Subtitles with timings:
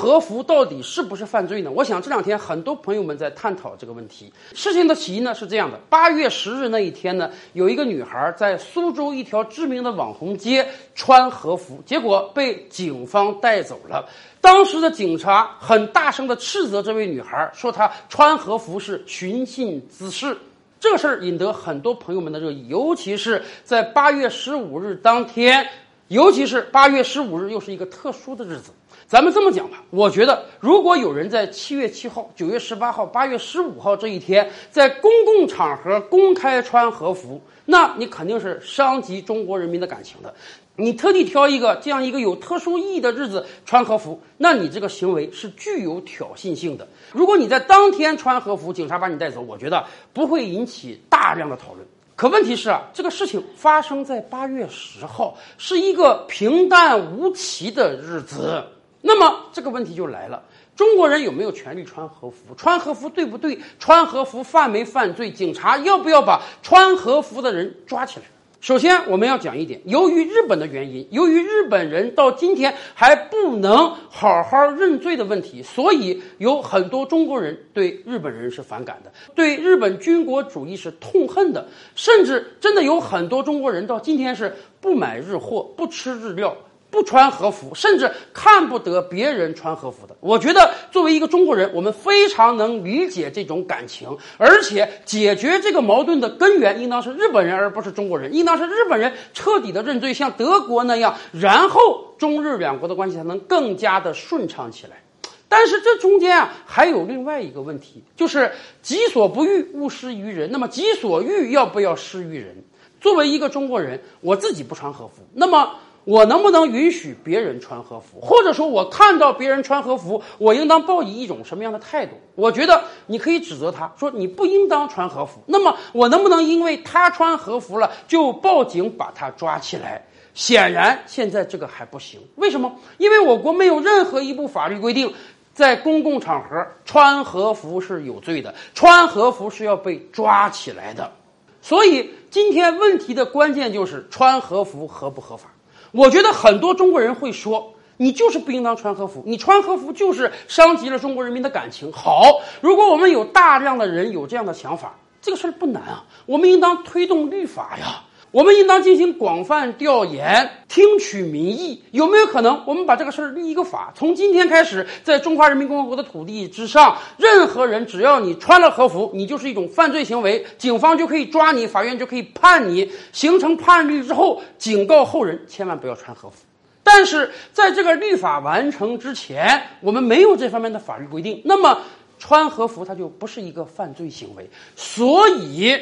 [0.00, 1.70] 和服到底是不是犯罪呢？
[1.70, 4.32] 我想这两天很多朋友们在探讨这个问题。
[4.54, 14.08] 事情的起因呢是这样的：八月十日那一天呢，有一个女孩在苏州一条知名的网红街穿和服，结果被警方带走了。
[14.40, 20.34] 当时的警察很大声地斥责这位女孩，说她穿和服是寻衅滋事。
[20.80, 25.68] 这个事儿引得很多朋友们的热议，尤其是在八月十五日当天，
[26.10, 28.72] 尤其是八月十五日又是一个特殊的日子。
[29.06, 40.34] 咱们这么讲吧，我觉得如果有人在七月七号、九月十八号、八月十五号这一天在公共场合公开穿和服，那你肯定是伤及中国人民的感情的。
[40.74, 46.88] 你特地挑一个这样一个有特殊意义的日子穿和服，那你这个行为是具有挑衅性的。
[47.12, 51.86] 如果你在当天穿和服，警察把你带走，我觉得不会引起大量的讨论。
[52.20, 58.62] 可问题是啊，这个事情发生在八月十号，是一个平淡无奇的日子。
[59.00, 60.42] 那么这个问题就来了：
[60.76, 62.54] 中国人有没有权利穿和服？
[62.58, 63.58] 穿和服对不对？
[63.78, 65.32] 穿和服犯没犯罪？
[65.32, 68.26] 警察要不要把穿和服的人抓起来？
[68.60, 86.54] 首先，我们要讲一点，由于日本的原因，由于日本人到今天还不能好好认罪的问题，所以有很多中国人对日本人是反感的，对日本军国主义是痛恨的，甚至真的有很多中国人到今天是不买日货、不吃日料。
[86.90, 90.16] 不穿和服，甚至看不得别人穿和服的。
[90.18, 98.34] 我觉得，作为一个中国人，我们非常能理解这种感情，而且解决这个矛盾的根源应当是日本人，而不是中国人。
[98.34, 105.00] 应当是日本人彻底的认罪，像德国那样，然后中日两国的关系才能更加的顺畅起来。
[105.48, 108.50] 但是这中间啊，还有另外一个问题，就是
[108.82, 110.50] 己所不欲，勿施于人。
[110.50, 112.64] 那么己所欲要不要施于人？
[113.00, 115.70] 作为一个中国人，我自己不穿和服，那么。
[116.04, 122.12] 我能不能允许别人穿和服，或者说，我看到别人穿和服，我应当抱以一种什么样的态度？
[122.34, 125.40] 我觉得你可以指责他说你不应当穿和服。
[125.46, 130.04] 那么，我能不能因为他穿和服了就报警把他抓起来？
[130.32, 132.20] 显然，现在这个还不行。
[132.36, 132.72] 为什么？
[132.98, 135.12] 因为我国没有任何一部法律规定，
[135.52, 141.12] 在公共场合穿和服是有罪的，穿和服是要被抓起来的。
[141.60, 145.50] 所以，今天问题的关键就是穿和服合不合法。
[145.92, 151.92] 我觉得很多中国人会说，你就是不应当穿和服，你穿和服就是伤及了中国人民的感情。
[151.92, 158.02] 好，如果我们有大量的人有这样的想法，这个事儿不难啊，我们应当推动律法呀。
[158.32, 161.82] 我们应当进行广泛调研，听取民意。
[161.90, 163.92] 有没有可能，我们把这个事儿立一个法？
[163.96, 172.88] 从今天开始，在中华人民共和国的土地之上，任何人只要你穿了和服，你就是一种犯罪行为，警方就可以抓你，法院就可以判你。
[173.12, 176.36] 形成判例之后，警告后人千万不要穿和服。
[176.84, 181.80] 但是在这个律法完成之前，我们没有这方面的法律规定，那么
[182.20, 184.48] 穿和服它就不是一个犯罪行为。
[184.76, 185.76] 所以，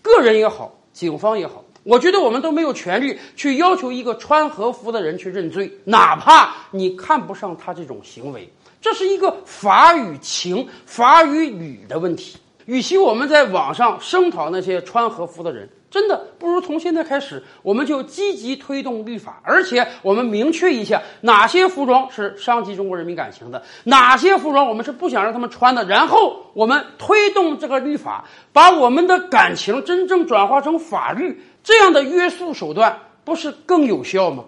[0.00, 1.64] 个人也好，警方也好。
[1.82, 8.50] 我觉得我们都没有权利去要求一个穿和服的人去认罪，哪怕你看不上他这种行为，
[8.80, 12.38] 这是一个法与情、法与理的问题。
[12.66, 15.68] 与其我们在网上声讨那些穿和服的人。
[15.90, 34.46] 真的不如从现在开始，我们就积极推动律法，而且我们明确一下哪些服装是伤及中国人民感情的，哪些服装我们是不想让他们穿的，然后我们推动这个律法，把我们的感情真正转化成法律，这样的约束手段不是更有效吗？